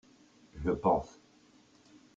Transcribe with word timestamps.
Je 0.55 0.71
pense. 0.71 1.21